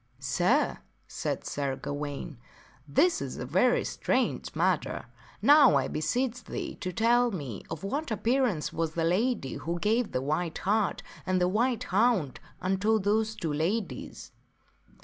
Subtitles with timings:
[0.37, 2.39] "Sir," said Sir Gawaine,"
[2.97, 5.05] this is a very strange matter.
[5.43, 10.11] Now I beseech thee to tell me of what appearance was that lady who gave
[10.11, 14.31] the white hart and the white hound unto those two ladies